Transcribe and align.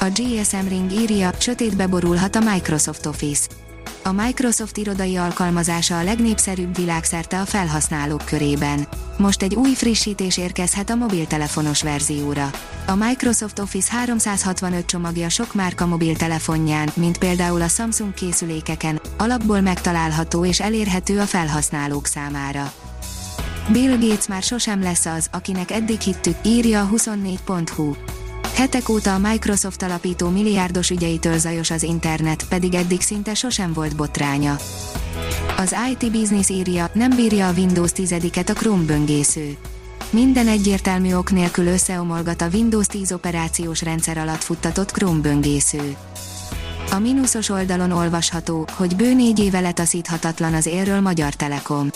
A 0.00 0.08
GSM 0.14 0.68
Ring 0.68 0.92
írja, 0.92 1.30
sötétbe 1.38 1.86
borulhat 1.86 2.36
a 2.36 2.40
Microsoft 2.40 3.06
Office. 3.06 3.46
A 4.04 4.12
Microsoft 4.12 4.76
irodai 4.76 5.16
alkalmazása 5.16 5.98
a 5.98 6.02
legnépszerűbb 6.02 6.76
világszerte 6.76 7.40
a 7.40 7.44
felhasználók 7.44 8.24
körében. 8.24 8.86
Most 9.18 9.42
egy 9.42 9.54
új 9.54 9.74
frissítés 9.74 10.36
érkezhet 10.36 10.90
a 10.90 10.94
mobiltelefonos 10.94 11.82
verzióra. 11.82 12.50
A 12.86 12.94
Microsoft 12.94 13.58
Office 13.58 13.92
365 13.92 14.86
csomagja 14.86 15.28
sok 15.28 15.54
márka 15.54 15.86
mobiltelefonján, 15.86 16.88
mint 16.94 17.18
például 17.18 17.62
a 17.62 17.68
Samsung 17.68 18.14
készülékeken, 18.14 19.00
alapból 19.18 19.60
megtalálható 19.60 20.44
és 20.44 20.60
elérhető 20.60 21.18
a 21.20 21.26
felhasználók 21.26 22.06
számára. 22.06 22.72
Bill 23.68 23.98
Gates 23.98 24.26
már 24.26 24.42
sosem 24.42 24.82
lesz 24.82 25.06
az, 25.06 25.28
akinek 25.32 25.70
eddig 25.70 26.00
hittük, 26.00 26.36
írja 26.44 26.82
a 26.82 26.88
24.hu. 26.88 27.94
Hetek 28.54 28.88
óta 28.88 29.14
a 29.14 29.18
Microsoft 29.18 29.82
alapító 29.82 30.28
milliárdos 30.28 30.90
ügyeitől 30.90 31.38
zajos 31.38 31.70
az 31.70 31.82
internet, 31.82 32.48
pedig 32.48 32.74
eddig 32.74 33.00
szinte 33.00 33.34
sosem 33.34 33.72
volt 33.72 33.96
botránya. 33.96 34.56
Az 35.56 35.74
IT 35.90 36.12
Business 36.12 36.48
írja, 36.48 36.90
nem 36.94 37.10
bírja 37.16 37.48
a 37.48 37.52
Windows 37.52 37.90
10-et 37.94 38.50
a 38.50 38.52
Chrome 38.52 38.84
böngésző. 38.84 39.56
Minden 40.10 40.48
egyértelmű 40.48 41.14
ok 41.14 41.30
nélkül 41.30 41.66
összeomolgat 41.66 42.42
a 42.42 42.48
Windows 42.52 42.86
10 42.86 43.12
operációs 43.12 43.82
rendszer 43.82 44.18
alatt 44.18 44.42
futtatott 44.42 44.90
Chrome 44.90 45.20
böngésző. 45.20 45.96
A 46.94 46.98
mínuszos 46.98 47.48
oldalon 47.48 47.90
olvasható, 47.90 48.66
hogy 48.76 48.96
bő 48.96 49.14
négy 49.14 49.38
éve 49.38 49.60
letaszíthatatlan 49.60 50.54
az 50.54 50.66
élről 50.66 51.00
Magyar 51.00 51.34
Telekom. 51.34 51.90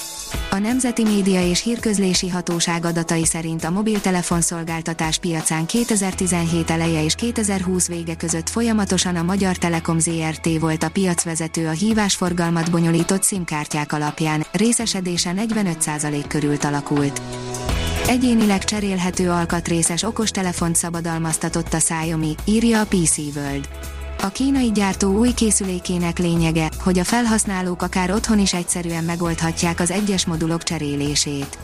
A 0.51 0.59
Nemzeti 0.59 1.03
Média 1.03 1.49
és 1.49 1.63
Hírközlési 1.63 2.29
Hatóság 2.29 2.85
adatai 2.85 3.25
szerint 3.25 3.65
a 3.65 3.71
mobiltelefonszolgáltatás 3.71 5.19
piacán 5.19 5.67
2017 5.67 6.71
eleje 6.71 7.05
és 7.05 7.15
2020 7.15 7.89
vége 7.89 8.17
között 8.17 8.49
folyamatosan 8.49 9.17
a 9.17 9.23
Magyar 9.23 9.57
Telekom 9.57 9.99
ZRT 9.99 10.59
volt 10.61 10.83
a 10.83 10.91
piacvezető 10.91 11.67
a 11.67 11.71
hívásforgalmat 11.71 12.71
bonyolított 12.71 13.25
SIM-kártyák 13.25 13.93
alapján, 13.93 14.47
részesedése 14.53 15.35
45% 15.37 16.25
körül 16.29 16.57
alakult. 16.63 17.23
Egyénileg 18.07 18.65
cserélhető 18.65 19.31
alkatrészes 19.31 20.03
okostelefont 20.03 20.77
szabadalmaztatott 20.77 21.73
a 21.73 21.77
Xiaomi, 21.77 22.35
írja 22.45 22.81
a 22.81 22.87
PC 22.87 23.17
World. 23.19 23.69
A 24.27 24.29
kínai 24.29 24.71
gyártó 24.73 25.19
új 25.19 25.33
készülékének 25.33 26.19
lényege, 26.19 26.71
hogy 26.79 26.99
a 26.99 27.05
felhasználók 27.05 27.83
akár 27.83 28.11
otthon 28.11 28.39
is 28.39 28.55
egyszerűen 28.55 29.05
megoldhatják 29.05 29.81
az 29.81 29.91
egyes 29.91 30.27
modulok 30.27 30.63
cserélését. 30.63 31.59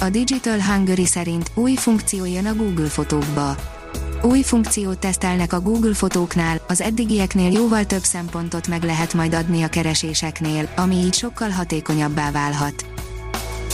A 0.00 0.08
Digital 0.08 0.60
Hungary 0.62 1.06
szerint 1.06 1.50
új 1.54 1.74
funkció 1.74 2.24
jön 2.24 2.46
a 2.46 2.54
Google 2.54 2.88
fotókba. 2.88 3.56
Új 4.22 4.42
funkciót 4.42 4.98
tesztelnek 4.98 5.52
a 5.52 5.60
Google 5.60 5.94
fotóknál, 5.94 6.60
az 6.68 6.80
eddigieknél 6.80 7.52
jóval 7.52 7.84
több 7.84 8.02
szempontot 8.02 8.68
meg 8.68 8.82
lehet 8.82 9.14
majd 9.14 9.34
adni 9.34 9.62
a 9.62 9.68
kereséseknél, 9.68 10.68
ami 10.76 10.94
így 10.94 11.14
sokkal 11.14 11.50
hatékonyabbá 11.50 12.30
válhat. 12.30 12.84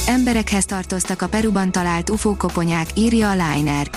Emberekhez 0.07 0.65
tartoztak 0.65 1.23
a 1.23 1.29
Peruban 1.29 1.73
talált 1.73 2.11
UFO 2.11 2.37
koponyák, 2.37 2.89
írja 2.95 3.31
a 3.31 3.33
Liner 3.33 3.91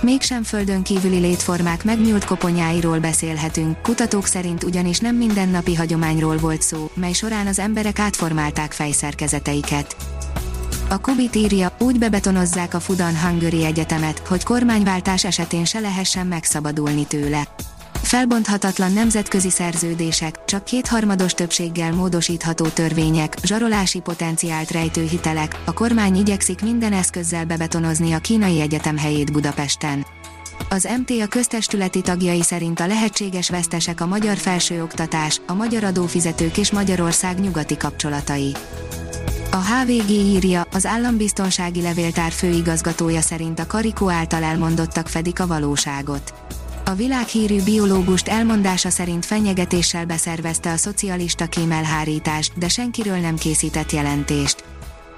mégsem 0.00 0.42
földön 0.42 0.82
kívüli 0.82 1.18
létformák 1.18 1.84
megnyúlt 1.84 2.24
koponyáiról 2.24 2.98
beszélhetünk, 2.98 3.82
kutatók 3.82 4.26
szerint 4.26 4.64
ugyanis 4.64 4.98
nem 4.98 5.16
mindennapi 5.16 5.74
hagyományról 5.74 6.36
volt 6.36 6.62
szó, 6.62 6.90
mely 6.94 7.12
során 7.12 7.46
az 7.46 7.58
emberek 7.58 7.98
átformálták 7.98 8.72
fejszerkezeteiket. 8.72 9.96
A 10.88 11.00
Kubit 11.00 11.36
írja, 11.36 11.76
úgy 11.78 11.98
bebetonozzák 11.98 12.74
a 12.74 12.80
Fudan 12.80 13.20
Hungary 13.20 13.64
Egyetemet, 13.64 14.18
hogy 14.18 14.42
kormányváltás 14.42 15.24
esetén 15.24 15.64
se 15.64 15.80
lehessen 15.80 16.26
megszabadulni 16.26 17.06
tőle. 17.06 17.48
Felbonthatatlan 18.06 18.92
nemzetközi 18.92 19.50
szerződések, 19.50 20.44
csak 20.44 20.64
kétharmados 20.64 21.32
többséggel 21.32 21.92
módosítható 21.92 22.66
törvények, 22.66 23.36
zsarolási 23.42 24.00
potenciált 24.00 24.70
rejtő 24.70 25.02
hitelek, 25.02 25.60
a 25.64 25.72
kormány 25.72 26.16
igyekszik 26.16 26.62
minden 26.62 26.92
eszközzel 26.92 27.44
bebetonozni 27.44 28.12
a 28.12 28.18
kínai 28.18 28.60
egyetem 28.60 28.98
helyét 28.98 29.32
Budapesten. 29.32 30.06
Az 30.68 30.88
MT 30.98 31.10
a 31.22 31.26
köztestületi 31.26 32.00
tagjai 32.00 32.42
szerint 32.42 32.80
a 32.80 32.86
lehetséges 32.86 33.50
vesztesek 33.50 34.00
a 34.00 34.06
magyar 34.06 34.36
felsőoktatás, 34.36 35.40
a 35.46 35.54
magyar 35.54 35.84
adófizetők 35.84 36.58
és 36.58 36.70
Magyarország 36.70 37.40
nyugati 37.40 37.76
kapcsolatai. 37.76 38.56
A 39.50 39.56
HVG 39.56 40.10
írja, 40.10 40.66
az 40.72 40.86
állambiztonsági 40.86 41.82
levéltár 41.82 42.32
főigazgatója 42.32 43.20
szerint 43.20 43.58
a 43.58 43.66
Karikó 43.66 44.10
által 44.10 44.42
elmondottak 44.42 45.08
fedik 45.08 45.40
a 45.40 45.46
valóságot. 45.46 46.34
A 46.88 46.94
világhírű 46.94 47.62
biológust 47.62 48.28
elmondása 48.28 48.90
szerint 48.90 49.26
fenyegetéssel 49.26 50.04
beszervezte 50.04 50.72
a 50.72 50.76
szocialista 50.76 51.46
kémelhárítás, 51.46 52.50
de 52.54 52.68
senkiről 52.68 53.16
nem 53.16 53.36
készített 53.36 53.92
jelentést. 53.92 54.64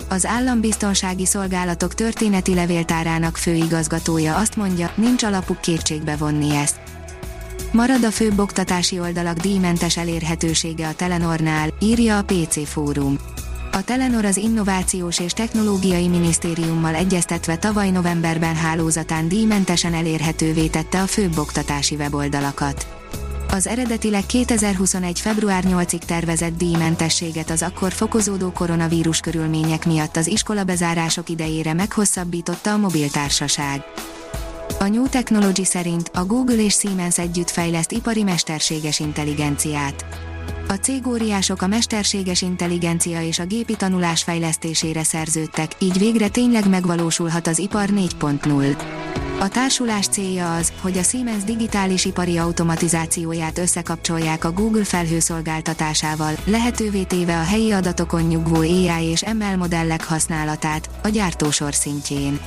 Az 0.09 0.27
állambiztonsági 0.27 1.27
szolgálatok 1.27 1.95
történeti 1.95 2.55
levéltárának 2.55 3.37
főigazgatója 3.37 4.37
azt 4.37 4.57
mondja, 4.57 4.93
nincs 4.95 5.23
alapuk 5.23 5.61
kétségbe 5.61 6.17
vonni 6.17 6.57
ezt. 6.57 6.81
Marad 7.73 8.05
a 8.05 8.11
főbb 8.11 8.39
oktatási 8.39 9.01
oldalak 9.01 9.37
díjmentes 9.37 9.97
elérhetősége 9.97 10.89
a 10.89 10.95
Telenornál, 10.95 11.69
írja 11.81 12.19
a 12.19 12.25
PC 12.25 12.69
Fórum. 12.69 13.19
A 13.73 13.85
Telenor 13.85 14.25
az 14.25 14.37
Innovációs 14.37 15.21
és 15.21 15.33
Technológiai 15.33 16.09
Minisztériummal 16.09 16.95
egyeztetve 16.95 17.57
tavaly 17.57 17.91
novemberben 17.91 18.55
hálózatán 18.55 19.29
díjmentesen 19.29 19.95
elérhetővé 19.95 20.67
tette 20.67 21.03
a 21.03 21.07
főbb 21.07 21.39
oktatási 21.39 21.95
weboldalakat. 21.95 22.87
Az 23.51 23.67
eredetileg 23.67 24.27
2021. 24.27 25.21
február 25.21 25.65
8-ig 25.67 25.99
tervezett 25.99 26.57
díjmentességet 26.57 27.51
az 27.51 27.63
akkor 27.63 27.93
fokozódó 27.93 28.53
koronavírus 28.53 29.21
körülmények 29.21 29.87
miatt 29.87 30.17
az 30.17 30.27
iskolabezárások 30.27 31.29
idejére 31.29 31.73
meghosszabbította 31.73 32.73
a 32.73 32.77
mobiltársaság. 32.77 33.85
A 34.79 34.89
New 34.89 35.09
Technology 35.09 35.65
szerint 35.65 36.11
a 36.15 36.25
Google 36.25 36.63
és 36.65 36.75
Siemens 36.75 37.19
együtt 37.19 37.51
fejleszt 37.51 37.93
ipari 37.93 38.23
mesterséges 38.23 39.01
intelligenciát. 39.01 40.18
A 40.71 40.75
cégóriások 40.75 41.63
a 41.63 41.67
mesterséges 41.67 42.43
intelligencia 42.43 43.23
és 43.23 43.39
a 43.39 43.45
gépi 43.45 43.77
tanulás 43.77 44.23
fejlesztésére 44.23 45.03
szerződtek, 45.03 45.71
így 45.79 45.99
végre 45.99 46.29
tényleg 46.29 46.69
megvalósulhat 46.69 47.47
az 47.47 47.59
ipar 47.59 47.89
4.0. 47.89 48.83
A 49.41 49.49
társulás 49.49 50.07
célja 50.07 50.55
az, 50.55 50.73
hogy 50.81 50.99
a 50.99 51.03
Siemens 51.03 51.45
digitális 51.45 52.05
ipari 52.05 52.37
automatizációját 52.39 53.59
összekapcsolják 53.59 54.45
a 54.45 54.53
Google 54.53 54.85
felhőszolgáltatásával, 54.85 56.33
lehetővé 56.45 57.03
téve 57.03 57.39
a 57.39 57.45
helyi 57.45 57.73
adatokon 57.73 58.23
nyugvó 58.23 58.57
AI 58.57 59.05
és 59.05 59.25
ML 59.25 59.57
modellek 59.57 60.05
használatát, 60.05 60.91
a 61.03 61.09
gyártósor 61.09 61.75
szintjén. 61.75 62.41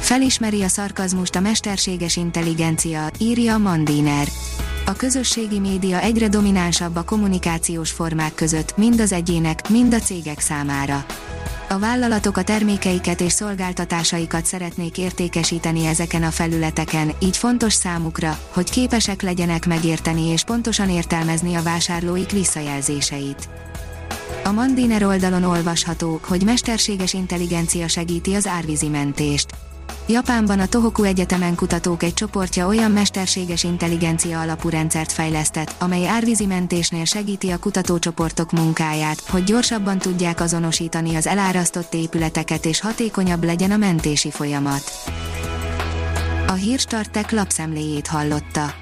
Felismeri 0.00 0.62
a 0.62 0.68
szarkazmust 0.68 1.36
a 1.36 1.40
mesterséges 1.40 2.16
intelligencia, 2.16 3.10
írja 3.18 3.58
Mandiner. 3.58 4.28
A 4.86 4.92
közösségi 4.92 5.58
média 5.58 6.00
egyre 6.00 6.28
dominánsabb 6.28 6.96
a 6.96 7.02
kommunikációs 7.02 7.90
formák 7.90 8.34
között, 8.34 8.76
mind 8.76 9.00
az 9.00 9.12
egyének, 9.12 9.68
mind 9.68 9.94
a 9.94 9.98
cégek 9.98 10.40
számára. 10.40 11.04
A 11.68 11.78
vállalatok 11.78 12.36
a 12.36 12.42
termékeiket 12.42 13.20
és 13.20 13.32
szolgáltatásaikat 13.32 14.44
szeretnék 14.44 14.98
értékesíteni 14.98 15.86
ezeken 15.86 16.22
a 16.22 16.30
felületeken, 16.30 17.12
így 17.18 17.36
fontos 17.36 17.72
számukra, 17.72 18.38
hogy 18.48 18.70
képesek 18.70 19.22
legyenek 19.22 19.66
megérteni 19.66 20.26
és 20.26 20.44
pontosan 20.44 20.90
értelmezni 20.90 21.54
a 21.54 21.62
vásárlóik 21.62 22.30
visszajelzéseit. 22.30 23.48
A 24.44 24.52
Mandiner 24.52 25.04
oldalon 25.04 25.44
olvasható, 25.44 26.20
hogy 26.22 26.42
mesterséges 26.44 27.12
intelligencia 27.12 27.88
segíti 27.88 28.34
az 28.34 28.46
árvízi 28.46 28.88
mentést. 28.88 29.54
Japánban 30.08 30.60
a 30.60 30.66
Tohoku 30.66 31.02
Egyetemen 31.02 31.54
kutatók 31.54 32.02
egy 32.02 32.14
csoportja 32.14 32.66
olyan 32.66 32.90
mesterséges 32.90 33.64
intelligencia 33.64 34.40
alapú 34.40 34.68
rendszert 34.68 35.12
fejlesztett, 35.12 35.74
amely 35.78 36.08
árvízi 36.08 36.46
mentésnél 36.46 37.04
segíti 37.04 37.50
a 37.50 37.58
kutatócsoportok 37.58 38.50
munkáját, 38.50 39.20
hogy 39.20 39.44
gyorsabban 39.44 39.98
tudják 39.98 40.40
azonosítani 40.40 41.14
az 41.14 41.26
elárasztott 41.26 41.94
épületeket 41.94 42.66
és 42.66 42.80
hatékonyabb 42.80 43.44
legyen 43.44 43.70
a 43.70 43.76
mentési 43.76 44.30
folyamat. 44.30 44.82
A 46.46 46.52
hírstartek 46.52 47.30
lapszemléjét 47.30 48.06
hallotta. 48.06 48.81